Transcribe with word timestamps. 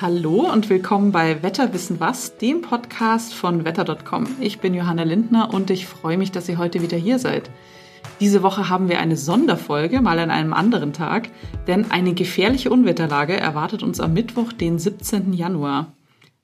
Hallo 0.00 0.48
und 0.52 0.70
willkommen 0.70 1.10
bei 1.10 1.42
Wetter 1.42 1.72
wissen 1.72 1.98
was, 1.98 2.36
dem 2.36 2.62
Podcast 2.62 3.34
von 3.34 3.64
wetter.com. 3.64 4.28
Ich 4.38 4.60
bin 4.60 4.72
Johanna 4.72 5.02
Lindner 5.02 5.52
und 5.52 5.70
ich 5.70 5.88
freue 5.88 6.16
mich, 6.16 6.30
dass 6.30 6.48
ihr 6.48 6.56
heute 6.56 6.82
wieder 6.82 6.96
hier 6.96 7.18
seid. 7.18 7.50
Diese 8.20 8.44
Woche 8.44 8.68
haben 8.68 8.88
wir 8.88 9.00
eine 9.00 9.16
Sonderfolge, 9.16 10.00
mal 10.00 10.20
an 10.20 10.30
einem 10.30 10.52
anderen 10.52 10.92
Tag, 10.92 11.30
denn 11.66 11.90
eine 11.90 12.14
gefährliche 12.14 12.70
Unwetterlage 12.70 13.36
erwartet 13.36 13.82
uns 13.82 13.98
am 13.98 14.12
Mittwoch, 14.12 14.52
den 14.52 14.78
17. 14.78 15.32
Januar. 15.32 15.92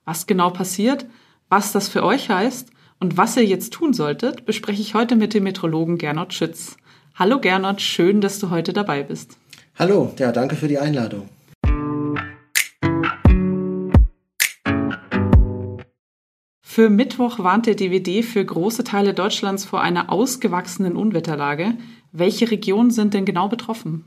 Was 0.03 0.27
genau 0.27 0.49
passiert, 0.49 1.05
was 1.47 1.71
das 1.71 1.87
für 1.87 2.03
euch 2.03 2.29
heißt 2.29 2.71
und 2.99 3.15
was 3.15 3.37
ihr 3.37 3.45
jetzt 3.45 3.71
tun 3.71 3.93
solltet, 3.93 4.45
bespreche 4.45 4.81
ich 4.81 4.95
heute 4.95 5.15
mit 5.15 5.33
dem 5.33 5.45
Metrologen 5.45 5.97
Gernot 5.97 6.33
Schütz. 6.33 6.75
Hallo 7.15 7.39
Gernot, 7.39 7.79
schön, 7.79 8.19
dass 8.19 8.37
du 8.37 8.49
heute 8.49 8.73
dabei 8.73 9.03
bist. 9.03 9.37
Hallo, 9.79 10.11
ja, 10.19 10.33
danke 10.33 10.57
für 10.57 10.67
die 10.67 10.77
Einladung. 10.77 11.29
Für 16.75 16.89
Mittwoch 16.89 17.39
warnt 17.39 17.67
der 17.67 17.75
DWD 17.75 18.21
für 18.25 18.43
große 18.43 18.83
Teile 18.83 19.13
Deutschlands 19.13 19.63
vor 19.63 19.79
einer 19.79 20.11
ausgewachsenen 20.11 20.97
Unwetterlage. 20.97 21.75
Welche 22.11 22.51
Regionen 22.51 22.91
sind 22.91 23.13
denn 23.13 23.23
genau 23.23 23.47
betroffen? 23.47 24.03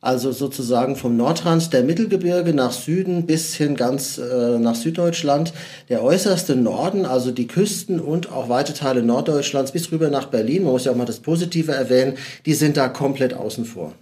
Also 0.00 0.32
sozusagen 0.32 0.96
vom 0.96 1.16
Nordrand 1.16 1.72
der 1.72 1.84
Mittelgebirge 1.84 2.52
nach 2.52 2.72
Süden 2.72 3.26
bis 3.26 3.54
hin 3.54 3.76
ganz 3.76 4.18
äh, 4.18 4.58
nach 4.58 4.74
Süddeutschland. 4.74 5.52
Der 5.88 6.02
äußerste 6.02 6.56
Norden, 6.56 7.06
also 7.06 7.30
die 7.30 7.46
Küsten 7.46 8.00
und 8.00 8.32
auch 8.32 8.48
weite 8.48 8.74
Teile 8.74 9.04
Norddeutschlands 9.04 9.70
bis 9.70 9.92
rüber 9.92 10.10
nach 10.10 10.26
Berlin, 10.26 10.64
man 10.64 10.72
muss 10.72 10.84
ja 10.84 10.90
auch 10.90 10.96
mal 10.96 11.04
das 11.04 11.20
Positive 11.20 11.70
erwähnen, 11.70 12.14
die 12.44 12.54
sind 12.54 12.76
da 12.76 12.88
komplett 12.88 13.34
außen 13.34 13.64
vor. 13.64 13.92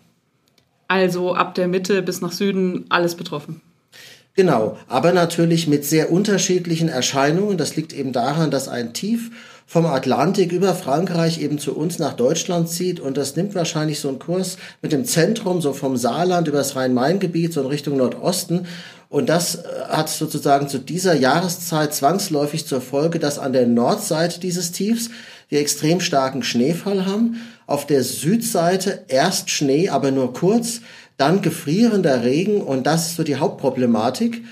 Also 0.88 1.34
ab 1.34 1.54
der 1.54 1.68
Mitte 1.68 2.00
bis 2.00 2.22
nach 2.22 2.32
Süden 2.32 2.86
alles 2.88 3.16
betroffen. 3.16 3.60
Genau, 4.36 4.76
aber 4.86 5.12
natürlich 5.12 5.66
mit 5.66 5.86
sehr 5.86 6.12
unterschiedlichen 6.12 6.90
Erscheinungen. 6.90 7.56
Das 7.56 7.74
liegt 7.74 7.95
eben 7.95 8.12
daran, 8.12 8.51
dass 8.51 8.68
ein 8.68 8.92
Tief 8.92 9.30
vom 9.66 9.87
Atlantik 9.87 10.52
über 10.52 10.74
Frankreich 10.74 11.40
eben 11.40 11.59
zu 11.59 11.74
uns 11.74 11.98
nach 11.98 12.12
Deutschland 12.12 12.68
zieht 12.68 13.01
und 13.01 13.16
das 13.16 13.34
nimmt 13.34 13.54
wahrscheinlich 13.54 13.98
so 13.98 14.09
einen 14.09 14.18
Kurs 14.18 14.59
mit 14.82 14.92
dem 14.92 15.07
Zentrum, 15.07 15.60
so 15.62 15.73
vom 15.73 15.96
Saarland 15.96 16.48
über 16.48 16.59
das 16.59 16.76
Rhein-Main-Gebiet, 16.76 17.54
so 17.54 17.62
in 17.62 17.66
Richtung 17.66 17.96
Nordosten. 17.96 18.66
Und 19.09 19.29
das 19.29 19.57
äh, 19.57 19.62
hat 19.88 20.10
sozusagen 20.10 20.68
zu 20.68 20.79
dieser 20.79 21.14
Jahreszeit 21.14 21.95
zwangsläufig 21.95 22.66
zur 22.66 22.80
Folge, 22.80 23.18
dass 23.18 23.38
an 23.38 23.54
der 23.54 23.66
Nordseite 23.66 24.38
dieses 24.38 24.70
Tiefs 24.70 25.10
wir 25.48 25.60
extrem 25.60 26.01
starken 26.01 26.42
Schneefall 26.42 27.07
haben. 27.07 27.40
Auf 27.66 27.87
der 27.87 28.04
Südseite 28.04 29.04
erst 29.09 29.51
Schnee, 29.51 29.88
aber 29.88 30.10
nur 30.10 30.32
kurz 30.32 30.80
dann 31.16 31.42
gefrierender 31.42 32.22
Regen 32.22 32.60
und 32.60 32.86
das 32.86 33.09
ist 33.09 33.16
so 33.16 33.24
die 33.24 33.36
Hauptproblematik. 33.36 34.42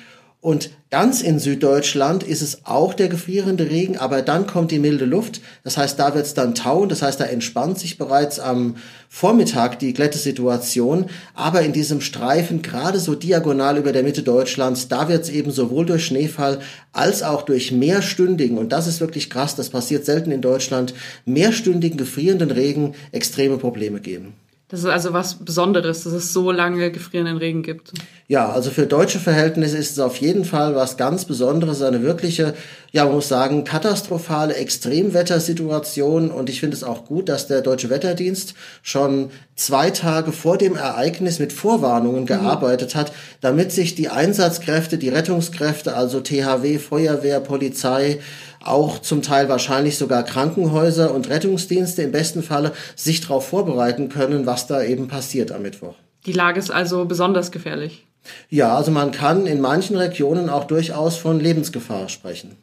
Und 0.45 0.69
ganz 0.91 1.23
in 1.23 1.39
Süddeutschland 1.39 2.23
ist 2.23 2.43
es 2.43 2.67
auch 2.67 2.93
der 2.93 3.09
gefrierende 3.09 3.71
Regen, 3.71 3.97
aber 3.97 4.21
dann 4.21 4.47
kommt 4.47 4.73
die 4.73 4.79
milde 4.79 5.07
Luft. 5.07 5.41
Das 5.63 5.79
heißt, 5.79 5.99
da 5.99 6.15
wird 6.15 6.27
es 6.27 6.35
dann 6.35 6.55
tauen. 6.55 6.91
Das 6.91 7.01
heißt, 7.01 7.19
da 7.19 7.25
entspannt 7.25 7.79
sich 7.79 7.97
bereits 7.97 8.39
am 8.39 8.77
Vormittag 9.09 9.79
die 9.79 9.95
Glättesituation. 9.95 11.07
Aber 11.33 11.63
in 11.63 11.73
diesem 11.73 12.03
Streifen, 12.03 12.61
gerade 12.61 13.01
so 13.01 13.15
diagonal 13.15 13.79
über 13.79 13.93
der 13.93 14.03
Mitte 14.03 14.23
Deutschlands, 14.23 14.89
da 14.89 15.09
wird 15.09 15.23
es 15.23 15.31
eben 15.31 15.51
sowohl 15.51 15.87
durch 15.87 16.05
Schneefall 16.05 16.59
als 16.93 17.23
auch 17.23 17.41
durch 17.41 17.73
mehrstündigen, 17.73 18.59
und 18.59 18.71
das 18.71 18.87
ist 18.87 19.01
wirklich 19.01 19.31
krass, 19.31 19.57
das 19.57 19.71
passiert 19.71 20.05
selten 20.05 20.31
in 20.31 20.43
Deutschland, 20.43 20.93
mehrstündigen 21.25 21.97
gefrierenden 21.97 22.51
Regen 22.51 22.95
extreme 23.13 23.57
Probleme 23.57 23.99
geben. 23.99 24.35
Das 24.69 24.81
ist 24.81 24.87
also 24.87 25.13
was 25.13 25.35
Besonderes, 25.35 26.05
dass 26.05 26.15
es 26.15 26.33
so 26.33 26.51
lange 26.51 26.91
gefrierenden 26.91 27.37
Regen 27.37 27.63
gibt. 27.63 27.93
Ja, 28.29 28.49
also 28.49 28.71
für 28.71 28.87
deutsche 28.87 29.19
Verhältnisse 29.19 29.77
ist 29.77 29.93
es 29.93 29.99
auf 29.99 30.17
jeden 30.17 30.47
Fall 30.47 30.75
was 30.75 30.97
ganz 30.97 31.27
Besonderes, 31.27 31.83
eine 31.83 32.03
wirkliche, 32.03 32.55
ja, 32.91 33.05
man 33.05 33.17
muss 33.17 33.29
sagen, 33.29 33.65
katastrophale 33.65 34.55
Extremwettersituation. 34.55 36.31
Und 36.31 36.49
ich 36.49 36.61
finde 36.61 36.77
es 36.77 36.83
auch 36.83 37.05
gut, 37.05 37.29
dass 37.29 37.47
der 37.47 37.61
Deutsche 37.61 37.91
Wetterdienst 37.91 38.55
schon 38.83 39.31
zwei 39.55 39.91
Tage 39.91 40.33
vor 40.33 40.57
dem 40.57 40.77
Ereignis 40.77 41.39
mit 41.39 41.53
Vorwarnungen 41.53 42.23
mhm. 42.23 42.27
gearbeitet 42.27 42.95
hat, 42.95 43.13
damit 43.43 43.71
sich 43.71 43.95
die 43.95 44.09
Einsatzkräfte, 44.09 44.97
die 44.97 45.11
Rettungskräfte, 45.11 45.95
also 45.95 46.21
THW, 46.21 46.79
Feuerwehr, 46.79 47.41
Polizei, 47.41 48.19
auch 48.67 48.99
zum 48.99 49.23
Teil 49.23 49.49
wahrscheinlich 49.49 49.99
sogar 49.99 50.23
Krankenhäuser 50.23 51.15
und 51.15 51.29
Rettungsdienste 51.29 52.03
im 52.03 52.13
besten 52.13 52.43
Falle 52.43 52.73
sich 52.97 53.21
darauf 53.21 53.49
vorbereiten 53.49 54.09
können, 54.09 54.47
was 54.47 54.67
da 54.67 54.83
eben 54.83 55.09
passiert 55.09 55.53
am 55.53 55.63
Mittwoch. 55.63 55.95
Die 56.27 56.33
Lage 56.33 56.59
ist 56.59 56.71
also 56.71 57.05
besonders 57.05 57.51
gefährlich. 57.51 58.07
Ja, 58.49 58.77
also 58.77 58.91
man 58.91 59.13
kann 59.13 59.47
in 59.47 59.61
manchen 59.61 59.97
Regionen 59.97 60.49
auch 60.49 60.65
durchaus 60.65 61.17
von 61.17 61.41
Lebensgefahr 61.41 62.09
sprechen. 62.09 62.57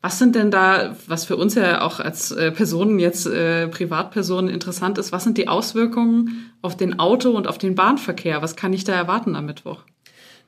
Was 0.00 0.18
sind 0.18 0.34
denn 0.34 0.50
da, 0.50 0.96
was 1.06 1.24
für 1.24 1.36
uns 1.36 1.54
ja 1.54 1.82
auch 1.82 2.00
als 2.00 2.32
äh, 2.32 2.50
Personen 2.50 2.98
jetzt 2.98 3.26
äh, 3.26 3.68
Privatpersonen 3.68 4.50
interessant 4.50 4.98
ist, 4.98 5.12
was 5.12 5.22
sind 5.22 5.38
die 5.38 5.46
Auswirkungen 5.46 6.52
auf 6.60 6.76
den 6.76 6.98
Auto- 6.98 7.30
und 7.30 7.46
auf 7.46 7.56
den 7.56 7.76
Bahnverkehr? 7.76 8.42
Was 8.42 8.56
kann 8.56 8.72
ich 8.72 8.82
da 8.82 8.94
erwarten 8.94 9.36
am 9.36 9.46
Mittwoch? 9.46 9.84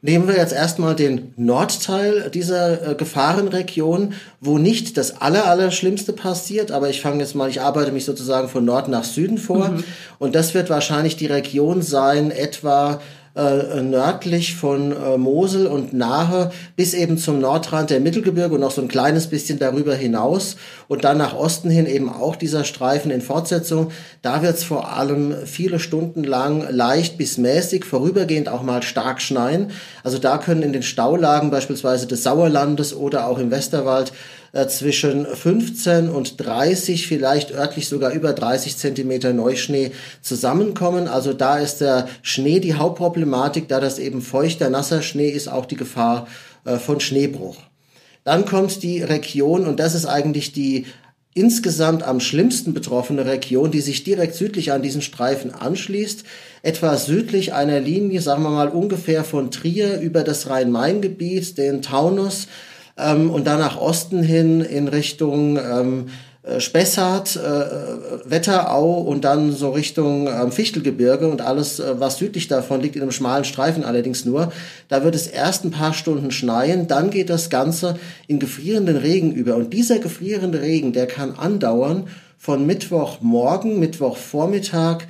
Nehmen 0.06 0.28
wir 0.28 0.36
jetzt 0.36 0.52
erstmal 0.52 0.94
den 0.94 1.32
Nordteil 1.38 2.28
dieser 2.28 2.90
äh, 2.90 2.94
Gefahrenregion, 2.94 4.12
wo 4.38 4.58
nicht 4.58 4.98
das 4.98 5.22
Allerallerschlimmste 5.22 6.12
passiert, 6.12 6.72
aber 6.72 6.90
ich 6.90 7.00
fange 7.00 7.20
jetzt 7.20 7.34
mal, 7.34 7.48
ich 7.48 7.62
arbeite 7.62 7.90
mich 7.90 8.04
sozusagen 8.04 8.50
von 8.50 8.66
Nord 8.66 8.88
nach 8.88 9.04
Süden 9.04 9.38
vor 9.38 9.70
mhm. 9.70 9.84
und 10.18 10.34
das 10.34 10.52
wird 10.52 10.68
wahrscheinlich 10.68 11.16
die 11.16 11.24
Region 11.24 11.80
sein, 11.80 12.30
etwa 12.30 13.00
äh, 13.36 13.82
nördlich 13.82 14.54
von 14.54 14.92
äh, 14.92 15.16
Mosel 15.18 15.66
und 15.66 15.92
Nahe 15.92 16.52
bis 16.76 16.94
eben 16.94 17.18
zum 17.18 17.40
Nordrand 17.40 17.90
der 17.90 18.00
Mittelgebirge 18.00 18.54
und 18.54 18.60
noch 18.60 18.70
so 18.70 18.80
ein 18.80 18.88
kleines 18.88 19.26
bisschen 19.26 19.58
darüber 19.58 19.94
hinaus 19.94 20.56
und 20.86 21.04
dann 21.04 21.18
nach 21.18 21.34
Osten 21.34 21.68
hin 21.68 21.86
eben 21.86 22.08
auch 22.08 22.36
dieser 22.36 22.64
Streifen 22.64 23.10
in 23.10 23.20
Fortsetzung. 23.20 23.90
Da 24.22 24.42
wird 24.42 24.56
es 24.56 24.64
vor 24.64 24.92
allem 24.92 25.34
viele 25.46 25.80
Stunden 25.80 26.22
lang 26.22 26.66
leicht 26.70 27.18
bis 27.18 27.36
mäßig, 27.36 27.84
vorübergehend 27.84 28.48
auch 28.48 28.62
mal 28.62 28.82
stark 28.82 29.20
schneien. 29.20 29.72
Also 30.04 30.18
da 30.18 30.38
können 30.38 30.62
in 30.62 30.72
den 30.72 30.84
Staulagen 30.84 31.50
beispielsweise 31.50 32.06
des 32.06 32.22
Sauerlandes 32.22 32.94
oder 32.94 33.26
auch 33.26 33.38
im 33.38 33.50
Westerwald 33.50 34.12
zwischen 34.68 35.26
15 35.26 36.08
und 36.08 36.40
30, 36.44 37.06
vielleicht 37.06 37.52
örtlich 37.52 37.88
sogar 37.88 38.12
über 38.12 38.32
30 38.32 38.76
Zentimeter 38.76 39.32
Neuschnee 39.32 39.90
zusammenkommen. 40.22 41.08
Also 41.08 41.32
da 41.32 41.58
ist 41.58 41.80
der 41.80 42.08
Schnee 42.22 42.60
die 42.60 42.74
Hauptproblematik, 42.74 43.68
da 43.68 43.80
das 43.80 43.98
eben 43.98 44.22
feuchter, 44.22 44.70
nasser 44.70 45.02
Schnee 45.02 45.28
ist, 45.28 45.48
auch 45.48 45.66
die 45.66 45.76
Gefahr 45.76 46.28
äh, 46.64 46.76
von 46.76 47.00
Schneebruch. 47.00 47.56
Dann 48.22 48.46
kommt 48.46 48.82
die 48.82 49.02
Region, 49.02 49.66
und 49.66 49.80
das 49.80 49.94
ist 49.94 50.06
eigentlich 50.06 50.52
die 50.52 50.86
insgesamt 51.34 52.04
am 52.04 52.20
schlimmsten 52.20 52.72
betroffene 52.72 53.26
Region, 53.26 53.72
die 53.72 53.80
sich 53.80 54.04
direkt 54.04 54.36
südlich 54.36 54.70
an 54.70 54.82
diesen 54.82 55.02
Streifen 55.02 55.52
anschließt, 55.52 56.22
etwa 56.62 56.96
südlich 56.96 57.52
einer 57.52 57.80
Linie, 57.80 58.20
sagen 58.20 58.44
wir 58.44 58.50
mal 58.50 58.68
ungefähr 58.68 59.24
von 59.24 59.50
Trier 59.50 59.98
über 59.98 60.22
das 60.22 60.48
Rhein-Main-Gebiet, 60.48 61.58
den 61.58 61.82
Taunus, 61.82 62.46
ähm, 62.96 63.30
und 63.30 63.46
dann 63.46 63.58
nach 63.58 63.80
Osten 63.80 64.22
hin 64.22 64.60
in 64.60 64.88
Richtung 64.88 65.58
ähm, 65.58 66.06
äh, 66.44 66.60
Spessart, 66.60 67.36
äh, 67.36 68.30
Wetterau 68.30 69.00
und 69.00 69.24
dann 69.24 69.52
so 69.52 69.70
Richtung 69.70 70.26
ähm, 70.26 70.52
Fichtelgebirge 70.52 71.26
und 71.26 71.40
alles, 71.40 71.80
äh, 71.80 71.98
was 71.98 72.18
südlich 72.18 72.48
davon 72.48 72.82
liegt, 72.82 72.96
in 72.96 73.02
einem 73.02 73.12
schmalen 73.12 73.44
Streifen 73.44 73.82
allerdings 73.82 74.26
nur. 74.26 74.52
Da 74.88 75.04
wird 75.04 75.14
es 75.14 75.26
erst 75.26 75.64
ein 75.64 75.70
paar 75.70 75.94
Stunden 75.94 76.30
schneien, 76.30 76.86
dann 76.86 77.08
geht 77.08 77.30
das 77.30 77.48
Ganze 77.48 77.98
in 78.26 78.38
gefrierenden 78.38 78.98
Regen 78.98 79.32
über. 79.32 79.56
Und 79.56 79.72
dieser 79.72 80.00
gefrierende 80.00 80.60
Regen, 80.60 80.92
der 80.92 81.06
kann 81.06 81.34
andauern 81.34 82.08
von 82.36 82.66
Mittwochmorgen, 82.66 83.80
Mittwochvormittag 83.80 85.04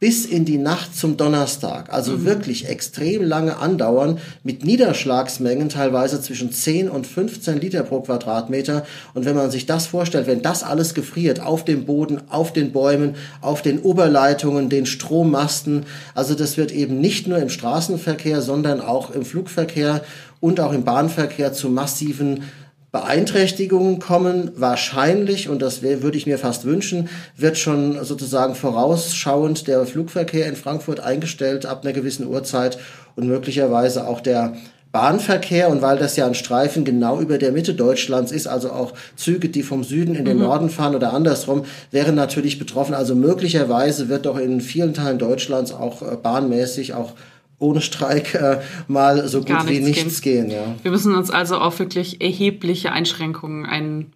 bis 0.00 0.24
in 0.24 0.46
die 0.46 0.56
Nacht 0.56 0.96
zum 0.96 1.18
Donnerstag. 1.18 1.92
Also 1.92 2.12
mhm. 2.12 2.24
wirklich 2.24 2.68
extrem 2.68 3.22
lange 3.22 3.58
andauern 3.58 4.18
mit 4.42 4.64
Niederschlagsmengen 4.64 5.68
teilweise 5.68 6.22
zwischen 6.22 6.50
10 6.50 6.88
und 6.88 7.06
15 7.06 7.60
Liter 7.60 7.82
pro 7.82 8.00
Quadratmeter. 8.00 8.86
Und 9.12 9.26
wenn 9.26 9.36
man 9.36 9.50
sich 9.50 9.66
das 9.66 9.86
vorstellt, 9.86 10.26
wenn 10.26 10.40
das 10.40 10.62
alles 10.62 10.94
gefriert 10.94 11.40
auf 11.40 11.66
dem 11.66 11.84
Boden, 11.84 12.22
auf 12.30 12.54
den 12.54 12.72
Bäumen, 12.72 13.14
auf 13.42 13.60
den 13.60 13.78
Oberleitungen, 13.80 14.70
den 14.70 14.86
Strommasten, 14.86 15.84
also 16.14 16.34
das 16.34 16.56
wird 16.56 16.72
eben 16.72 16.98
nicht 16.98 17.26
nur 17.26 17.38
im 17.38 17.50
Straßenverkehr, 17.50 18.40
sondern 18.40 18.80
auch 18.80 19.10
im 19.10 19.26
Flugverkehr 19.26 20.02
und 20.40 20.60
auch 20.60 20.72
im 20.72 20.84
Bahnverkehr 20.84 21.52
zu 21.52 21.68
massiven 21.68 22.44
Beeinträchtigungen 22.92 23.98
kommen. 24.00 24.50
Wahrscheinlich, 24.56 25.48
und 25.48 25.62
das 25.62 25.82
würde 25.82 26.16
ich 26.16 26.26
mir 26.26 26.38
fast 26.38 26.64
wünschen, 26.64 27.08
wird 27.36 27.56
schon 27.56 28.04
sozusagen 28.04 28.54
vorausschauend 28.54 29.68
der 29.68 29.86
Flugverkehr 29.86 30.46
in 30.46 30.56
Frankfurt 30.56 31.00
eingestellt 31.00 31.66
ab 31.66 31.82
einer 31.82 31.92
gewissen 31.92 32.26
Uhrzeit 32.26 32.78
und 33.16 33.28
möglicherweise 33.28 34.06
auch 34.06 34.20
der 34.20 34.54
Bahnverkehr 34.92 35.68
und 35.68 35.82
weil 35.82 35.98
das 35.98 36.16
ja 36.16 36.26
ein 36.26 36.34
Streifen 36.34 36.84
genau 36.84 37.20
über 37.20 37.38
der 37.38 37.52
Mitte 37.52 37.74
Deutschlands 37.74 38.32
ist, 38.32 38.48
also 38.48 38.72
auch 38.72 38.92
Züge, 39.14 39.48
die 39.48 39.62
vom 39.62 39.84
Süden 39.84 40.16
in 40.16 40.24
den 40.24 40.38
mhm. 40.38 40.42
Norden 40.42 40.70
fahren 40.70 40.96
oder 40.96 41.12
andersrum, 41.12 41.64
wären 41.92 42.16
natürlich 42.16 42.58
betroffen. 42.58 42.94
Also 42.94 43.14
möglicherweise 43.14 44.08
wird 44.08 44.26
doch 44.26 44.36
in 44.36 44.60
vielen 44.60 44.92
Teilen 44.92 45.18
Deutschlands 45.18 45.72
auch 45.72 46.02
äh, 46.02 46.16
bahnmäßig 46.16 46.94
auch 46.94 47.12
ohne 47.60 47.80
Streik 47.80 48.34
äh, 48.34 48.60
mal 48.88 49.28
so 49.28 49.42
gut 49.42 49.68
wie 49.68 49.80
nichts 49.80 50.20
gehen. 50.20 50.48
gehen. 50.48 50.56
ja. 50.56 50.74
Wir 50.82 50.90
müssen 50.90 51.14
uns 51.14 51.30
also 51.30 51.58
auf 51.58 51.78
wirklich 51.78 52.20
erhebliche 52.20 52.90
Einschränkungen 52.90 53.66
ein 53.66 54.12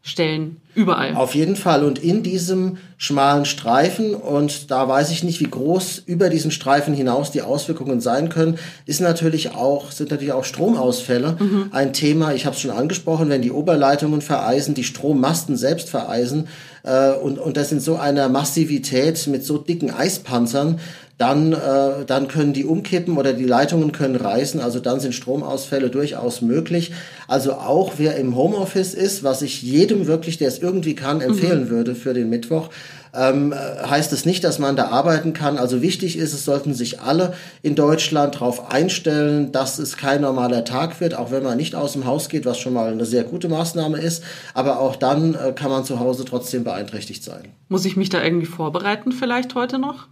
Stellen 0.00 0.56
überall. 0.74 1.14
Auf 1.16 1.34
jeden 1.34 1.56
Fall. 1.56 1.84
Und 1.84 1.98
in 1.98 2.22
diesem 2.22 2.78
schmalen 2.96 3.44
Streifen, 3.44 4.14
und 4.14 4.70
da 4.70 4.88
weiß 4.88 5.10
ich 5.10 5.22
nicht, 5.22 5.40
wie 5.40 5.50
groß 5.50 6.02
über 6.06 6.30
diesen 6.30 6.50
Streifen 6.50 6.94
hinaus 6.94 7.30
die 7.30 7.42
Auswirkungen 7.42 8.00
sein 8.00 8.28
können, 8.28 8.58
ist 8.86 9.00
natürlich 9.00 9.54
auch, 9.54 9.90
sind 9.90 10.10
natürlich 10.10 10.32
auch 10.32 10.44
Stromausfälle 10.44 11.36
mhm. 11.38 11.66
ein 11.72 11.92
Thema. 11.92 12.32
Ich 12.32 12.46
habe 12.46 12.54
es 12.56 12.62
schon 12.62 12.70
angesprochen, 12.70 13.28
wenn 13.28 13.42
die 13.42 13.52
Oberleitungen 13.52 14.22
vereisen, 14.22 14.74
die 14.74 14.84
Strommasten 14.84 15.56
selbst 15.56 15.90
vereisen, 15.90 16.48
äh, 16.84 17.12
und, 17.12 17.38
und 17.38 17.56
das 17.56 17.72
in 17.72 17.80
so 17.80 17.96
einer 17.96 18.28
Massivität 18.28 19.26
mit 19.26 19.44
so 19.44 19.58
dicken 19.58 19.90
Eispanzern, 19.90 20.80
dann, 21.18 21.52
äh, 21.52 22.04
dann 22.06 22.28
können 22.28 22.52
die 22.52 22.64
umkippen 22.64 23.18
oder 23.18 23.32
die 23.32 23.44
Leitungen 23.44 23.90
können 23.90 24.14
reißen. 24.14 24.60
Also 24.60 24.78
dann 24.78 25.00
sind 25.00 25.14
Stromausfälle 25.14 25.90
durchaus 25.90 26.42
möglich. 26.42 26.92
Also 27.26 27.54
auch 27.54 27.94
wer 27.96 28.16
im 28.16 28.36
Homeoffice 28.36 28.94
ist, 28.94 29.24
was 29.24 29.42
ich 29.42 29.60
jedem 29.60 30.06
wirklich, 30.06 30.38
der 30.38 30.46
es 30.46 30.60
irgendwie 30.60 30.94
kann, 30.94 31.20
empfehlen 31.20 31.64
mhm. 31.64 31.70
würde 31.70 31.96
für 31.96 32.14
den 32.14 32.30
Mittwoch, 32.30 32.70
ähm, 33.12 33.52
heißt 33.52 34.12
es 34.12 34.26
nicht, 34.26 34.44
dass 34.44 34.60
man 34.60 34.76
da 34.76 34.88
arbeiten 34.88 35.32
kann. 35.32 35.58
Also 35.58 35.82
wichtig 35.82 36.16
ist, 36.16 36.34
es 36.34 36.44
sollten 36.44 36.72
sich 36.72 37.00
alle 37.00 37.34
in 37.62 37.74
Deutschland 37.74 38.36
darauf 38.36 38.70
einstellen, 38.70 39.50
dass 39.50 39.80
es 39.80 39.96
kein 39.96 40.20
normaler 40.20 40.64
Tag 40.64 41.00
wird, 41.00 41.14
auch 41.14 41.32
wenn 41.32 41.42
man 41.42 41.56
nicht 41.56 41.74
aus 41.74 41.94
dem 41.94 42.06
Haus 42.06 42.28
geht, 42.28 42.46
was 42.46 42.58
schon 42.58 42.74
mal 42.74 42.92
eine 42.92 43.06
sehr 43.06 43.24
gute 43.24 43.48
Maßnahme 43.48 43.98
ist. 43.98 44.22
Aber 44.54 44.78
auch 44.78 44.94
dann 44.94 45.34
äh, 45.34 45.52
kann 45.52 45.70
man 45.70 45.84
zu 45.84 45.98
Hause 45.98 46.24
trotzdem 46.24 46.62
beeinträchtigt 46.62 47.24
sein. 47.24 47.48
Muss 47.68 47.84
ich 47.84 47.96
mich 47.96 48.08
da 48.08 48.22
irgendwie 48.22 48.46
vorbereiten 48.46 49.10
vielleicht 49.10 49.56
heute 49.56 49.80
noch? 49.80 50.06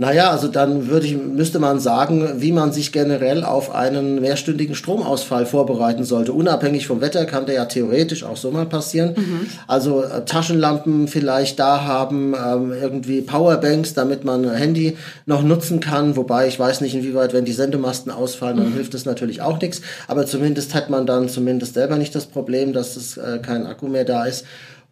Naja, 0.00 0.30
also 0.30 0.46
dann 0.46 0.86
würde 0.86 1.06
ich, 1.06 1.16
müsste 1.16 1.58
man 1.58 1.80
sagen, 1.80 2.40
wie 2.40 2.52
man 2.52 2.70
sich 2.70 2.92
generell 2.92 3.42
auf 3.42 3.74
einen 3.74 4.20
mehrstündigen 4.20 4.76
Stromausfall 4.76 5.44
vorbereiten 5.44 6.04
sollte. 6.04 6.32
Unabhängig 6.32 6.86
vom 6.86 7.00
Wetter 7.00 7.24
kann 7.24 7.46
der 7.46 7.56
ja 7.56 7.64
theoretisch 7.64 8.22
auch 8.22 8.36
so 8.36 8.52
mal 8.52 8.64
passieren. 8.64 9.14
Mhm. 9.16 9.46
Also 9.66 10.04
äh, 10.04 10.24
Taschenlampen 10.24 11.08
vielleicht 11.08 11.58
da 11.58 11.82
haben, 11.82 12.32
ähm, 12.32 12.72
irgendwie 12.72 13.22
Powerbanks, 13.22 13.92
damit 13.94 14.24
man 14.24 14.48
Handy 14.48 14.96
noch 15.26 15.42
nutzen 15.42 15.80
kann. 15.80 16.16
Wobei 16.16 16.46
ich 16.46 16.60
weiß 16.60 16.80
nicht, 16.80 16.94
inwieweit, 16.94 17.32
wenn 17.32 17.44
die 17.44 17.52
Sendemasten 17.52 18.12
ausfallen, 18.12 18.56
dann 18.56 18.68
mhm. 18.68 18.74
hilft 18.74 18.94
das 18.94 19.04
natürlich 19.04 19.42
auch 19.42 19.60
nichts. 19.60 19.80
Aber 20.06 20.26
zumindest 20.26 20.76
hat 20.76 20.90
man 20.90 21.06
dann 21.06 21.28
zumindest 21.28 21.74
selber 21.74 21.96
nicht 21.96 22.14
das 22.14 22.26
Problem, 22.26 22.72
dass 22.72 22.94
es 22.94 23.16
äh, 23.16 23.40
kein 23.42 23.66
Akku 23.66 23.88
mehr 23.88 24.04
da 24.04 24.26
ist. 24.26 24.44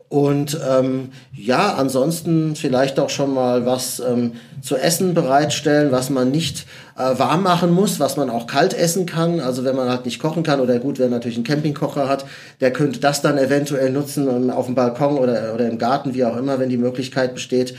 Und 0.08 0.60
ähm, 0.68 1.08
ja, 1.32 1.74
ansonsten 1.74 2.54
vielleicht 2.54 3.00
auch 3.00 3.10
schon 3.10 3.34
mal 3.34 3.66
was 3.66 3.98
ähm, 3.98 4.34
zu 4.62 4.76
essen 4.76 5.14
bereitstellen, 5.14 5.90
was 5.90 6.10
man 6.10 6.30
nicht 6.30 6.64
äh, 6.96 7.18
warm 7.18 7.42
machen 7.42 7.72
muss, 7.72 7.98
was 7.98 8.16
man 8.16 8.30
auch 8.30 8.46
kalt 8.46 8.72
essen 8.72 9.06
kann. 9.06 9.40
Also 9.40 9.64
wenn 9.64 9.74
man 9.74 9.88
halt 9.88 10.04
nicht 10.04 10.20
kochen 10.20 10.44
kann 10.44 10.60
oder 10.60 10.78
gut, 10.78 11.00
wer 11.00 11.08
natürlich 11.08 11.36
einen 11.36 11.44
Campingkocher 11.44 12.08
hat, 12.08 12.24
der 12.60 12.72
könnte 12.72 13.00
das 13.00 13.20
dann 13.20 13.36
eventuell 13.36 13.90
nutzen 13.90 14.28
um, 14.28 14.50
auf 14.50 14.66
dem 14.66 14.76
Balkon 14.76 15.18
oder, 15.18 15.52
oder 15.54 15.68
im 15.68 15.78
Garten, 15.78 16.14
wie 16.14 16.24
auch 16.24 16.36
immer, 16.36 16.60
wenn 16.60 16.68
die 16.68 16.76
Möglichkeit 16.76 17.34
besteht. 17.34 17.74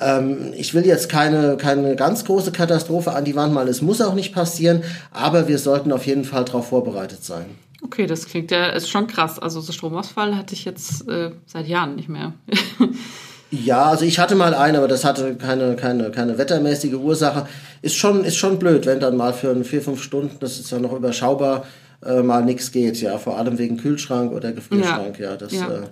Ähm, 0.00 0.52
ich 0.56 0.74
will 0.74 0.86
jetzt 0.86 1.08
keine, 1.08 1.56
keine 1.56 1.96
ganz 1.96 2.24
große 2.24 2.52
Katastrophe 2.52 3.12
an 3.12 3.24
die 3.24 3.34
Wand 3.34 3.54
malen. 3.54 3.66
Es 3.66 3.82
muss 3.82 4.00
auch 4.00 4.14
nicht 4.14 4.32
passieren, 4.32 4.84
aber 5.10 5.48
wir 5.48 5.58
sollten 5.58 5.90
auf 5.90 6.06
jeden 6.06 6.24
Fall 6.24 6.44
darauf 6.44 6.68
vorbereitet 6.68 7.24
sein. 7.24 7.46
Okay, 7.84 8.06
das 8.06 8.26
klingt 8.26 8.50
ja, 8.50 8.66
ist 8.66 8.88
schon 8.88 9.06
krass. 9.06 9.38
Also 9.38 9.60
so 9.60 9.72
Stromausfall 9.72 10.36
hatte 10.36 10.54
ich 10.54 10.64
jetzt 10.64 11.08
äh, 11.08 11.32
seit 11.46 11.66
Jahren 11.66 11.96
nicht 11.96 12.08
mehr. 12.08 12.32
ja, 13.50 13.84
also 13.84 14.04
ich 14.04 14.18
hatte 14.18 14.36
mal 14.36 14.54
einen, 14.54 14.76
aber 14.76 14.88
das 14.88 15.04
hatte 15.04 15.34
keine, 15.36 15.74
keine, 15.76 16.10
keine 16.10 16.38
wettermäßige 16.38 16.94
Ursache. 16.94 17.46
Ist 17.82 17.96
schon, 17.96 18.24
ist 18.24 18.36
schon 18.36 18.58
blöd, 18.58 18.86
wenn 18.86 19.00
dann 19.00 19.16
mal 19.16 19.32
für 19.32 19.64
vier, 19.64 19.82
fünf 19.82 20.02
Stunden, 20.02 20.36
das 20.40 20.60
ist 20.60 20.70
ja 20.70 20.78
noch 20.78 20.92
überschaubar, 20.92 21.66
äh, 22.04 22.22
mal 22.22 22.44
nichts 22.44 22.70
geht, 22.70 23.00
ja. 23.00 23.18
Vor 23.18 23.36
allem 23.36 23.58
wegen 23.58 23.76
Kühlschrank 23.76 24.32
oder 24.32 24.52
Gefrierschrank, 24.52 25.18
ja. 25.18 25.30
ja, 25.30 25.36
das, 25.36 25.52
ja. 25.52 25.68
Äh, 25.68 25.82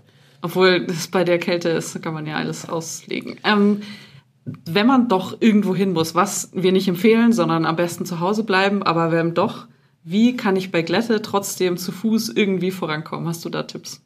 Obwohl 0.42 0.86
das 0.86 1.08
bei 1.08 1.24
der 1.24 1.38
Kälte 1.38 1.70
ist, 1.70 2.00
kann 2.00 2.14
man 2.14 2.26
ja 2.26 2.36
alles 2.36 2.68
auslegen. 2.68 3.36
Ähm, 3.44 3.82
wenn 4.44 4.86
man 4.86 5.08
doch 5.08 5.36
irgendwo 5.40 5.74
hin 5.74 5.92
muss, 5.92 6.14
was 6.14 6.50
wir 6.54 6.72
nicht 6.72 6.88
empfehlen, 6.88 7.32
sondern 7.32 7.66
am 7.66 7.76
besten 7.76 8.06
zu 8.06 8.20
Hause 8.20 8.44
bleiben, 8.44 8.82
aber 8.82 9.12
wenn 9.12 9.34
doch 9.34 9.66
wie 10.02 10.36
kann 10.36 10.56
ich 10.56 10.70
bei 10.70 10.82
Glätte 10.82 11.22
trotzdem 11.22 11.76
zu 11.76 11.92
Fuß 11.92 12.30
irgendwie 12.30 12.70
vorankommen? 12.70 13.28
Hast 13.28 13.44
du 13.44 13.50
da 13.50 13.62
Tipps? 13.62 14.02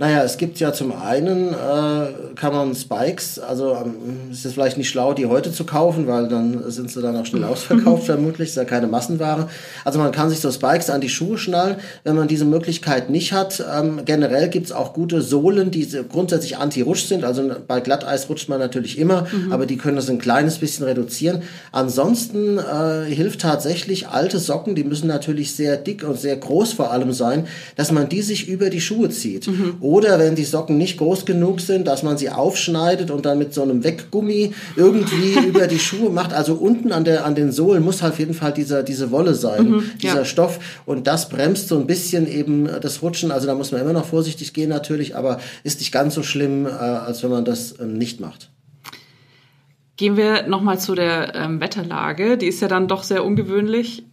Naja, 0.00 0.22
es 0.22 0.36
gibt 0.36 0.60
ja 0.60 0.72
zum 0.72 0.92
einen, 0.92 1.48
äh, 1.52 2.34
kann 2.36 2.52
man 2.52 2.72
Spikes, 2.76 3.40
also 3.40 3.74
ähm, 3.74 4.30
ist 4.30 4.46
es 4.46 4.52
vielleicht 4.52 4.78
nicht 4.78 4.88
schlau, 4.88 5.12
die 5.12 5.26
heute 5.26 5.50
zu 5.50 5.64
kaufen, 5.64 6.06
weil 6.06 6.28
dann 6.28 6.70
sind 6.70 6.88
sie 6.88 7.02
dann 7.02 7.16
auch 7.16 7.26
schnell 7.26 7.42
ausverkauft 7.52 8.04
vermutlich, 8.04 8.50
ist 8.50 8.56
ja 8.56 8.64
keine 8.64 8.86
Massenware. 8.86 9.48
Also 9.84 9.98
man 9.98 10.12
kann 10.12 10.30
sich 10.30 10.38
so 10.38 10.52
Spikes 10.52 10.88
an 10.88 11.00
die 11.00 11.08
Schuhe 11.08 11.36
schnallen, 11.36 11.78
wenn 12.04 12.14
man 12.14 12.28
diese 12.28 12.44
Möglichkeit 12.44 13.10
nicht 13.10 13.32
hat. 13.32 13.60
Ähm, 13.76 14.02
generell 14.04 14.48
gibt's 14.48 14.70
auch 14.70 14.92
gute 14.92 15.20
Sohlen, 15.20 15.72
die 15.72 15.88
grundsätzlich 16.08 16.58
anti-rutsch 16.58 17.06
sind, 17.06 17.24
also 17.24 17.50
bei 17.66 17.80
Glatteis 17.80 18.28
rutscht 18.28 18.48
man 18.48 18.60
natürlich 18.60 19.00
immer, 19.00 19.26
mhm. 19.32 19.52
aber 19.52 19.66
die 19.66 19.78
können 19.78 19.96
das 19.96 20.08
ein 20.08 20.20
kleines 20.20 20.58
bisschen 20.58 20.84
reduzieren. 20.84 21.42
Ansonsten 21.72 22.58
äh, 22.58 23.12
hilft 23.12 23.40
tatsächlich 23.40 24.06
alte 24.06 24.38
Socken, 24.38 24.76
die 24.76 24.84
müssen 24.84 25.08
natürlich 25.08 25.56
sehr 25.56 25.76
dick 25.76 26.04
und 26.04 26.20
sehr 26.20 26.36
groß 26.36 26.72
vor 26.72 26.92
allem 26.92 27.12
sein, 27.12 27.48
dass 27.74 27.90
man 27.90 28.08
die 28.08 28.22
sich 28.22 28.46
über 28.46 28.70
die 28.70 28.80
Schuhe 28.80 29.10
zieht. 29.10 29.48
Mhm 29.48 29.87
oder 29.88 30.18
wenn 30.18 30.34
die 30.34 30.44
Socken 30.44 30.76
nicht 30.76 30.98
groß 30.98 31.24
genug 31.24 31.62
sind, 31.62 31.88
dass 31.88 32.02
man 32.02 32.18
sie 32.18 32.28
aufschneidet 32.28 33.10
und 33.10 33.24
dann 33.24 33.38
mit 33.38 33.54
so 33.54 33.62
einem 33.62 33.84
Weggummi 33.84 34.52
irgendwie 34.76 35.38
über 35.48 35.66
die 35.66 35.78
Schuhe 35.78 36.10
macht. 36.10 36.34
Also 36.34 36.56
unten 36.56 36.92
an, 36.92 37.04
der, 37.04 37.24
an 37.24 37.34
den 37.34 37.52
Sohlen 37.52 37.82
muss 37.82 38.02
halt 38.02 38.12
auf 38.12 38.18
jeden 38.18 38.34
Fall 38.34 38.52
dieser, 38.52 38.82
diese 38.82 39.10
Wolle 39.10 39.34
sein, 39.34 39.70
mhm, 39.70 39.90
dieser 40.02 40.16
ja. 40.16 40.24
Stoff. 40.26 40.82
Und 40.84 41.06
das 41.06 41.30
bremst 41.30 41.68
so 41.68 41.78
ein 41.78 41.86
bisschen 41.86 42.30
eben 42.30 42.68
das 42.82 43.00
Rutschen. 43.00 43.30
Also 43.30 43.46
da 43.46 43.54
muss 43.54 43.72
man 43.72 43.80
immer 43.80 43.94
noch 43.94 44.04
vorsichtig 44.04 44.52
gehen 44.52 44.68
natürlich, 44.68 45.16
aber 45.16 45.40
ist 45.64 45.78
nicht 45.80 45.90
ganz 45.90 46.14
so 46.14 46.22
schlimm, 46.22 46.66
äh, 46.66 46.68
als 46.68 47.22
wenn 47.22 47.30
man 47.30 47.46
das 47.46 47.80
ähm, 47.80 47.94
nicht 47.94 48.20
macht. 48.20 48.50
Gehen 49.96 50.18
wir 50.18 50.48
nochmal 50.48 50.78
zu 50.78 50.96
der 50.96 51.34
ähm, 51.34 51.62
Wetterlage. 51.62 52.36
Die 52.36 52.46
ist 52.46 52.60
ja 52.60 52.68
dann 52.68 52.88
doch 52.88 53.04
sehr 53.04 53.24
ungewöhnlich. 53.24 54.04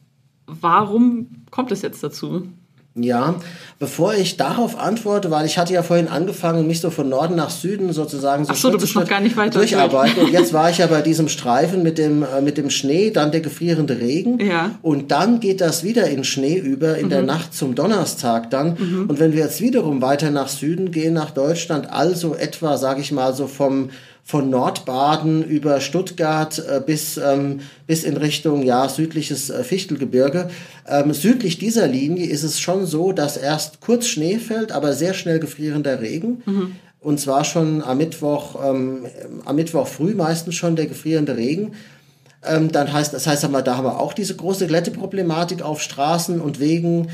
Warum 0.47 1.45
kommt 1.51 1.73
es 1.73 1.81
jetzt 1.81 2.01
dazu? 2.01 2.47
Ja, 2.97 3.35
bevor 3.77 4.13
ich 4.13 4.37
darauf 4.37 4.79
antworte, 4.79 5.29
weil 5.29 5.45
ich 5.45 5.57
hatte 5.57 5.73
ja 5.73 5.83
vorhin 5.83 6.07
angefangen, 6.07 6.65
mich 6.65 6.79
so 6.79 6.89
von 6.89 7.09
Norden 7.09 7.35
nach 7.35 7.49
Süden 7.49 7.91
sozusagen 7.91 8.45
so, 8.45 8.53
Ach 8.53 8.55
so 8.55 8.71
du 8.71 8.77
bist 8.77 8.95
noch 8.95 9.05
gar 9.05 9.19
nicht 9.19 9.35
weiter 9.35 9.59
durcharbeiten. 9.59 10.23
Und 10.23 10.31
jetzt 10.31 10.53
war 10.53 10.69
ich 10.69 10.77
ja 10.77 10.87
bei 10.87 11.01
diesem 11.01 11.27
Streifen 11.27 11.83
mit 11.83 11.97
dem, 11.97 12.23
äh, 12.23 12.39
mit 12.41 12.57
dem 12.57 12.69
Schnee, 12.69 13.11
dann 13.11 13.33
der 13.33 13.41
gefrierende 13.41 13.99
Regen. 13.99 14.39
Ja. 14.39 14.71
Und 14.81 15.11
dann 15.11 15.41
geht 15.41 15.59
das 15.59 15.83
wieder 15.83 16.07
in 16.07 16.23
Schnee 16.23 16.57
über 16.57 16.97
in 16.97 17.07
mhm. 17.07 17.09
der 17.09 17.21
Nacht 17.23 17.53
zum 17.53 17.75
Donnerstag 17.75 18.49
dann. 18.49 18.77
Mhm. 18.79 19.09
Und 19.09 19.19
wenn 19.19 19.33
wir 19.33 19.41
jetzt 19.41 19.59
wiederum 19.59 20.01
weiter 20.01 20.31
nach 20.31 20.47
Süden 20.47 20.91
gehen, 20.91 21.13
nach 21.13 21.31
Deutschland, 21.31 21.91
also 21.91 22.33
etwa, 22.33 22.77
sage 22.77 23.01
ich 23.01 23.11
mal, 23.11 23.33
so 23.33 23.47
vom 23.47 23.89
von 24.27 24.49
Nordbaden 24.49 25.43
über 25.43 25.79
Stuttgart 25.79 26.57
äh, 26.57 26.81
bis, 26.83 27.17
ähm, 27.17 27.59
bis 27.85 28.03
in 28.03 28.17
Richtung 28.17 28.63
ja, 28.63 28.89
südliches 28.89 29.51
äh, 29.51 29.63
Fichtelgebirge. 29.63 30.49
Ähm, 30.87 31.13
südlich 31.13 31.59
dieser 31.59 31.87
Linie 31.87 32.25
ist 32.25 32.41
es 32.41 32.59
schon 32.59 32.87
so, 32.87 33.11
dass 33.11 33.37
erst 33.37 33.81
kurz 33.81 34.07
Schnee 34.07 34.39
fällt, 34.39 34.71
aber 34.71 34.93
sehr 34.93 35.13
schnell 35.13 35.39
gefrierender 35.39 36.01
Regen. 36.01 36.41
Mhm. 36.47 36.75
Und 36.99 37.19
zwar 37.19 37.45
schon 37.45 37.83
am 37.83 37.99
Mittwoch, 37.99 38.55
ähm, 38.67 39.05
am 39.45 39.55
Mittwoch 39.55 39.87
früh 39.87 40.15
meistens 40.15 40.55
schon 40.55 40.75
der 40.75 40.87
gefrierende 40.87 41.37
Regen. 41.37 41.73
Ähm, 42.43 42.71
dann 42.71 42.91
heißt, 42.91 43.13
das 43.13 43.27
heißt 43.27 43.45
aber, 43.45 43.61
da 43.61 43.77
haben 43.77 43.85
wir 43.85 43.99
auch 43.99 44.13
diese 44.13 44.35
große 44.35 44.65
Glätteproblematik 44.65 45.61
auf 45.61 45.81
Straßen 45.81 46.41
und 46.41 46.59
Wegen. 46.59 47.09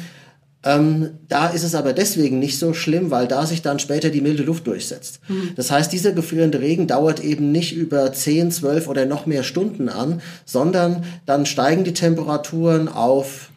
Ähm, 0.63 1.11
da 1.27 1.47
ist 1.47 1.63
es 1.63 1.73
aber 1.73 1.93
deswegen 1.93 2.39
nicht 2.39 2.59
so 2.59 2.73
schlimm, 2.73 3.09
weil 3.09 3.27
da 3.27 3.45
sich 3.45 3.61
dann 3.61 3.79
später 3.79 4.09
die 4.09 4.21
milde 4.21 4.43
Luft 4.43 4.67
durchsetzt. 4.67 5.19
Mhm. 5.27 5.51
Das 5.55 5.71
heißt, 5.71 5.91
dieser 5.91 6.11
gefrierende 6.11 6.59
Regen 6.61 6.87
dauert 6.87 7.23
eben 7.23 7.51
nicht 7.51 7.75
über 7.75 8.11
10, 8.13 8.51
12 8.51 8.87
oder 8.87 9.05
noch 9.05 9.25
mehr 9.25 9.43
Stunden 9.43 9.89
an, 9.89 10.21
sondern 10.45 11.03
dann 11.25 11.45
steigen 11.45 11.83
die 11.83 11.93
Temperaturen 11.93 12.87
auf 12.87 13.50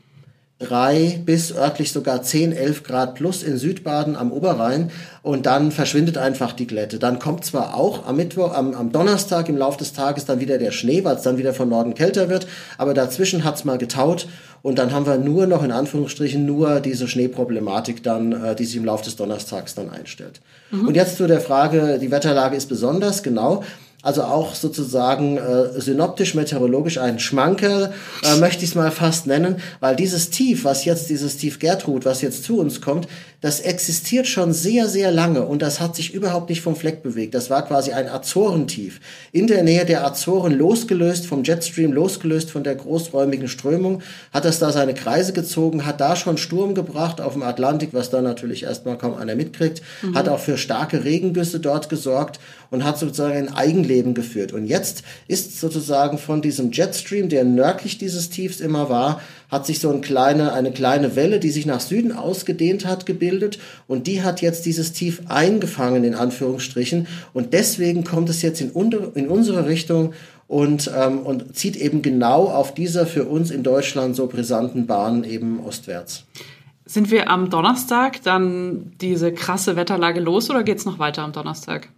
drei 0.59 1.21
bis 1.25 1.55
örtlich 1.55 1.93
sogar 1.93 2.23
10, 2.23 2.53
11 2.53 2.85
Grad 2.85 3.15
plus 3.17 3.43
in 3.43 3.59
Südbaden 3.59 4.15
am 4.15 4.33
Oberrhein 4.33 4.91
und 5.23 5.47
dann 5.47 5.73
verschwindet 5.73 6.17
einfach 6.17 6.53
die 6.53 6.67
Glätte. 6.67 6.99
Dann 6.99 7.19
kommt 7.19 7.45
zwar 7.45 7.75
auch 7.75 8.07
am 8.07 8.17
Mittwoch, 8.17 8.55
am, 8.55 8.73
am 8.75 8.93
Donnerstag 8.93 9.49
im 9.49 9.57
Laufe 9.57 9.79
des 9.79 9.93
Tages 9.93 10.27
dann 10.27 10.41
wieder 10.41 10.59
der 10.59 10.71
Schnee, 10.71 11.05
weil 11.05 11.17
es 11.17 11.23
dann 11.23 11.39
wieder 11.39 11.55
von 11.55 11.69
Norden 11.69 11.95
kälter 11.95 12.29
wird, 12.29 12.47
aber 12.79 12.95
dazwischen 12.95 13.43
hat's 13.45 13.65
mal 13.65 13.79
getaut 13.79 14.29
und 14.63 14.79
dann 14.79 14.93
haben 14.93 15.07
wir 15.07 15.19
nur 15.19 15.47
noch 15.47 15.63
in 15.63 15.73
Anführungsstrichen 15.73 16.47
nur 16.47 16.81
diese 16.81 17.09
Schneeproblematik 17.09 18.03
dann, 18.03 18.33
äh, 18.33 18.55
die 18.55 18.65
sich 18.65 18.77
im 18.77 18.85
Laufe 18.85 19.05
des 19.05 19.17
Donnerstags 19.17 19.75
dann 19.75 19.91
einstellt. 19.91 20.41
Mhm. 20.71 20.89
Und 20.89 20.95
jetzt 20.95 21.17
zu 21.17 21.27
der 21.27 21.41
Frage, 21.41 21.99
die 22.01 22.11
Wetterlage 22.11 22.57
ist 22.57 22.69
besonders, 22.69 23.23
genau. 23.23 23.65
Also 24.05 24.23
auch 24.23 24.55
sozusagen 24.55 25.39
äh, 25.39 25.81
synoptisch-meteorologisch 25.81 26.99
ein 26.99 27.19
Schmankerl, 27.19 27.93
äh, 28.23 28.39
möchte 28.39 28.63
ich 28.63 28.71
es 28.71 28.77
mal 28.77 28.91
fast 28.91 29.27
nennen, 29.27 29.57
weil 29.81 29.97
dieses 29.97 30.31
Tief, 30.31 30.65
was 30.65 30.85
jetzt, 30.85 31.09
dieses 31.09 31.39
Tief 31.39 31.59
Gertrud, 31.59 32.05
was 32.05 32.21
jetzt 32.21 32.45
zu 32.45 32.59
uns 32.59 32.83
kommt, 32.83 33.09
das 33.41 33.61
existiert 33.61 34.27
schon 34.27 34.53
sehr, 34.53 34.89
sehr 34.89 35.11
lange 35.11 35.43
und 35.43 35.63
das 35.63 35.81
hat 35.81 35.97
sich 35.97 36.15
überhaupt 36.15 36.51
nicht 36.51 36.61
vom 36.61 36.77
Fleck 36.77 37.03
bewegt. 37.03 37.35
Das 37.35 37.51
war 37.51 37.67
quasi 37.67 37.93
ein 37.93 38.09
Azorentief. 38.09 39.01
In 39.33 39.47
der 39.47 39.63
Nähe 39.63 39.85
der 39.85 40.07
Azoren 40.07 40.53
losgelöst 40.53 41.27
vom 41.27 41.43
Jetstream, 41.45 41.93
losgelöst 41.93 42.51
von 42.51 42.65
der 42.65 42.75
großräumigen 42.75 43.49
Strömung, 43.49 44.03
hat 44.33 44.45
das 44.45 44.59
da 44.59 44.71
seine 44.71 44.95
Kreise 44.95 45.33
gezogen, 45.33 45.87
hat 45.87 46.01
da 46.01 46.17
schon 46.17 46.37
Sturm 46.37 46.75
gebracht 46.75 47.21
auf 47.21 47.35
dem 47.35 47.43
Atlantik, 47.43 47.91
was 47.93 48.11
da 48.11 48.21
natürlich 48.21 48.65
erstmal 48.65 48.99
kaum 48.99 49.15
einer 49.15 49.35
mitkriegt, 49.35 49.83
mhm. 50.03 50.15
hat 50.15 50.29
auch 50.29 50.41
für 50.41 50.59
starke 50.59 51.05
Regengüsse 51.05 51.61
dort 51.61 51.89
gesorgt 51.89 52.41
und 52.75 52.83
hat 52.83 52.99
sozusagen 52.99 53.37
ein 53.37 53.55
Eigenleben 53.55 54.15
geführt. 54.15 54.53
Und 54.53 54.67
jetzt 54.67 55.05
ist 55.29 55.61
sozusagen 55.61 56.19
von 56.19 56.43
diesem 56.43 56.73
Jetstream, 56.73 57.29
der 57.29 57.45
nördlich 57.45 57.99
dieses 57.99 58.31
Tiefs 58.31 58.59
immer 58.59 58.91
war, 58.91 59.21
hat 59.49 59.65
sich 59.65 59.79
so 59.79 59.91
eine 59.91 60.01
kleine, 60.01 60.53
eine 60.53 60.73
kleine 60.73 61.15
Welle, 61.15 61.39
die 61.39 61.51
sich 61.51 61.67
nach 61.67 61.79
Süden 61.79 62.11
ausgedehnt 62.11 62.85
hat, 62.85 63.07
gebildet. 63.07 63.61
Und 63.87 64.09
die 64.09 64.23
hat 64.23 64.43
jetzt 64.43 64.67
dieses 64.67 64.93
Tief 64.93 65.23
eingefangen, 65.29 66.03
in 66.03 66.17
Anführungsstrichen. 66.17 67.07
Und 67.33 67.53
deswegen 67.53 68.03
kommt 68.03 68.29
es 68.29 68.43
jetzt 68.43 68.61
in, 68.61 68.73
in 69.15 69.29
unsere 69.29 69.69
Richtung 69.69 70.13
und, 70.49 70.91
ähm, 70.97 71.21
und 71.21 71.55
zieht 71.57 71.77
eben 71.77 72.03
genau 72.03 72.47
auf 72.47 72.75
dieser 72.75 73.07
für 73.07 73.25
uns 73.25 73.53
in 73.53 73.63
Deutschland 73.63 74.17
so 74.17 74.27
brisanten 74.27 74.89
Bahn 74.89 75.23
eben 75.23 75.61
ostwärts. 75.61 76.25
Sind 76.87 77.13
wir 77.13 77.31
am 77.31 77.51
Donnerstag 77.51 78.21
dann 78.25 78.95
diese 79.01 79.33
krasse 79.33 79.77
Wetterlage 79.77 80.19
los 80.19 80.51
oder 80.51 80.65
geht 80.65 80.79
es 80.79 80.85
noch 80.85 80.99
weiter 80.99 81.23
am 81.23 81.31
Donnerstag? 81.31 81.89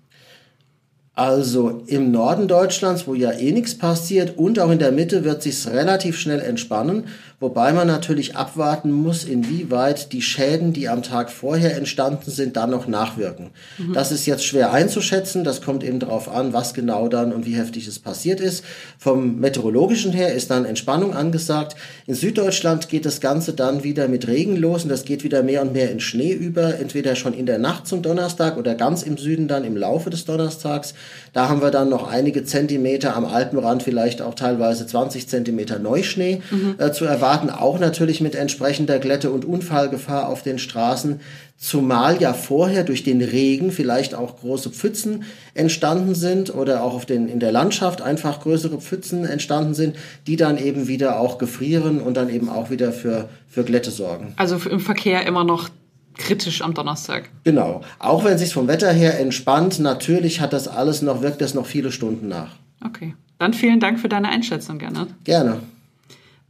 Also 1.16 1.82
im 1.86 2.10
Norden 2.10 2.46
Deutschlands, 2.46 3.06
wo 3.06 3.14
ja 3.14 3.32
eh 3.32 3.50
nichts 3.50 3.76
passiert, 3.76 4.36
und 4.36 4.60
auch 4.60 4.70
in 4.70 4.78
der 4.78 4.92
Mitte 4.92 5.24
wird 5.24 5.42
sich's 5.42 5.66
relativ 5.66 6.18
schnell 6.18 6.40
entspannen, 6.40 7.04
wobei 7.38 7.72
man 7.72 7.86
natürlich 7.86 8.34
abwarten 8.34 8.90
muss, 8.90 9.24
inwieweit 9.24 10.12
die 10.12 10.22
Schäden, 10.22 10.72
die 10.72 10.88
am 10.88 11.02
Tag 11.02 11.30
vorher 11.30 11.76
entstanden 11.76 12.30
sind, 12.30 12.56
dann 12.56 12.70
noch 12.70 12.86
nachwirken. 12.86 13.50
Mhm. 13.76 13.92
Das 13.92 14.10
ist 14.10 14.24
jetzt 14.24 14.44
schwer 14.44 14.72
einzuschätzen, 14.72 15.44
das 15.44 15.60
kommt 15.60 15.84
eben 15.84 16.00
darauf 16.00 16.34
an, 16.34 16.54
was 16.54 16.72
genau 16.72 17.08
dann 17.08 17.34
und 17.34 17.44
wie 17.44 17.56
heftig 17.56 17.86
es 17.86 17.98
passiert 17.98 18.40
ist. 18.40 18.64
Vom 18.98 19.38
meteorologischen 19.38 20.12
her 20.12 20.32
ist 20.32 20.50
dann 20.50 20.64
Entspannung 20.64 21.14
angesagt. 21.14 21.76
In 22.06 22.14
Süddeutschland 22.14 22.88
geht 22.88 23.04
das 23.04 23.20
Ganze 23.20 23.52
dann 23.52 23.84
wieder 23.84 24.08
mit 24.08 24.26
Regen 24.26 24.56
los 24.56 24.84
und 24.84 24.88
das 24.88 25.04
geht 25.04 25.22
wieder 25.22 25.42
mehr 25.42 25.60
und 25.60 25.74
mehr 25.74 25.90
in 25.90 26.00
Schnee 26.00 26.32
über, 26.32 26.78
entweder 26.78 27.16
schon 27.16 27.34
in 27.34 27.44
der 27.44 27.58
Nacht 27.58 27.86
zum 27.86 28.00
Donnerstag 28.00 28.56
oder 28.56 28.74
ganz 28.74 29.02
im 29.02 29.18
Süden 29.18 29.46
dann 29.46 29.64
im 29.64 29.76
Laufe 29.76 30.08
des 30.08 30.24
Donnerstags. 30.24 30.94
Da 31.34 31.50
haben 31.50 31.60
wir 31.60 31.70
dann 31.70 31.90
noch 31.90 32.08
einige 32.08 32.44
Zentimeter 32.44 33.14
am 33.14 33.26
Alpenrand, 33.26 33.82
vielleicht 33.82 34.22
auch 34.22 34.34
teilweise 34.34 34.86
20 34.86 35.28
Zentimeter 35.28 35.78
Neuschnee 35.78 36.40
mhm. 36.50 36.76
äh, 36.78 36.92
zu 36.92 37.04
erwarten, 37.04 37.25
auch 37.34 37.78
natürlich 37.78 38.20
mit 38.20 38.34
entsprechender 38.34 38.98
Glätte 38.98 39.30
und 39.30 39.44
Unfallgefahr 39.44 40.28
auf 40.28 40.42
den 40.42 40.58
Straßen. 40.58 41.20
Zumal 41.56 42.20
ja 42.20 42.34
vorher 42.34 42.84
durch 42.84 43.02
den 43.02 43.22
Regen 43.22 43.70
vielleicht 43.70 44.14
auch 44.14 44.38
große 44.38 44.70
Pfützen 44.70 45.24
entstanden 45.54 46.14
sind 46.14 46.54
oder 46.54 46.82
auch 46.82 46.94
auf 46.94 47.06
den, 47.06 47.28
in 47.28 47.40
der 47.40 47.52
Landschaft 47.52 48.02
einfach 48.02 48.40
größere 48.40 48.80
Pfützen 48.80 49.24
entstanden 49.24 49.74
sind, 49.74 49.96
die 50.26 50.36
dann 50.36 50.58
eben 50.58 50.86
wieder 50.86 51.18
auch 51.18 51.38
gefrieren 51.38 52.00
und 52.00 52.16
dann 52.16 52.28
eben 52.28 52.48
auch 52.48 52.70
wieder 52.70 52.92
für, 52.92 53.28
für 53.48 53.64
Glätte 53.64 53.90
sorgen. 53.90 54.34
Also 54.36 54.56
im 54.68 54.80
Verkehr 54.80 55.26
immer 55.26 55.44
noch 55.44 55.70
kritisch 56.18 56.62
am 56.62 56.74
Donnerstag. 56.74 57.30
Genau. 57.44 57.82
Auch 57.98 58.24
wenn 58.24 58.34
es 58.34 58.40
sich 58.40 58.52
vom 58.52 58.68
Wetter 58.68 58.92
her 58.92 59.18
entspannt, 59.18 59.78
natürlich 59.78 60.40
hat 60.40 60.52
das 60.52 60.68
alles 60.68 61.02
noch, 61.02 61.22
wirkt 61.22 61.40
das 61.40 61.54
noch 61.54 61.66
viele 61.66 61.90
Stunden 61.92 62.28
nach. 62.28 62.56
Okay. 62.84 63.14
Dann 63.38 63.52
vielen 63.52 63.80
Dank 63.80 64.00
für 64.00 64.08
deine 64.08 64.28
Einschätzung, 64.28 64.78
Gernot. 64.78 65.08
Gerne. 65.24 65.60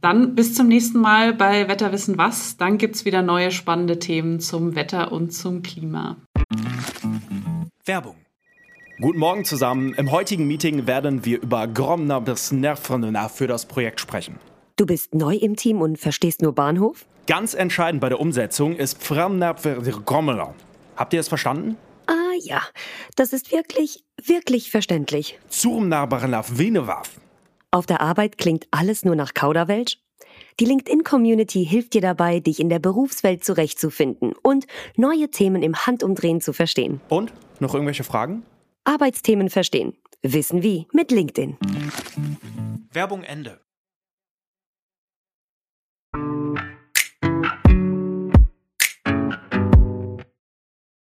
Dann 0.01 0.35
bis 0.35 0.53
zum 0.53 0.67
nächsten 0.67 0.99
Mal 0.99 1.33
bei 1.33 1.67
Wetterwissen 1.67 2.17
was. 2.17 2.57
Dann 2.57 2.77
gibt 2.77 2.95
es 2.95 3.05
wieder 3.05 3.21
neue 3.23 3.51
spannende 3.51 3.97
Themen 3.99 4.39
zum 4.39 4.75
Wetter 4.75 5.11
und 5.11 5.31
zum 5.31 5.63
Klima. 5.63 6.17
Werbung. 7.85 8.15
Guten 9.01 9.19
Morgen 9.19 9.45
zusammen. 9.45 9.93
Im 9.95 10.11
heutigen 10.11 10.47
Meeting 10.47 10.87
werden 10.87 11.25
wir 11.25 11.41
über 11.41 11.67
Gromner 11.67 12.21
bis 12.21 12.51
Nervrenner 12.51 13.29
für 13.29 13.47
das 13.47 13.65
Projekt 13.65 13.99
sprechen. 13.99 14.39
Du 14.75 14.85
bist 14.85 15.15
neu 15.15 15.35
im 15.35 15.55
Team 15.55 15.81
und 15.81 15.97
verstehst 15.97 16.41
nur 16.41 16.53
Bahnhof? 16.53 17.05
Ganz 17.25 17.53
entscheidend 17.55 17.99
bei 18.01 18.09
der 18.09 18.19
Umsetzung 18.19 18.75
ist 18.75 18.99
Gromner. 19.03 20.53
Habt 20.95 21.13
ihr 21.13 21.19
es 21.19 21.27
verstanden? 21.27 21.77
Ah 22.05 22.13
ja, 22.41 22.61
das 23.15 23.33
ist 23.33 23.51
wirklich, 23.51 24.03
wirklich 24.23 24.69
verständlich. 24.71 25.39
Auf 27.77 27.85
der 27.85 28.01
Arbeit 28.01 28.39
klingt 28.39 28.65
alles 28.71 29.05
nur 29.05 29.15
nach 29.15 29.35
Kauderwelsch? 29.35 29.99
Die 30.59 30.65
LinkedIn-Community 30.65 31.63
hilft 31.63 31.93
dir 31.93 32.01
dabei, 32.01 32.39
dich 32.39 32.59
in 32.59 32.69
der 32.69 32.79
Berufswelt 32.79 33.43
zurechtzufinden 33.43 34.33
und 34.41 34.65
neue 34.95 35.29
Themen 35.29 35.61
im 35.61 35.75
Handumdrehen 35.85 36.41
zu 36.41 36.53
verstehen. 36.53 37.01
Und? 37.07 37.33
Noch 37.59 37.75
irgendwelche 37.75 38.03
Fragen? 38.03 38.41
Arbeitsthemen 38.83 39.51
verstehen. 39.51 39.95
Wissen 40.23 40.63
wie 40.63 40.87
mit 40.91 41.11
LinkedIn. 41.11 41.57
Werbung 42.91 43.21
Ende. 43.21 43.61